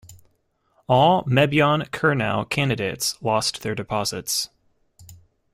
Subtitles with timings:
[0.87, 4.49] All Mebyon Kernow candidates lost their deposits.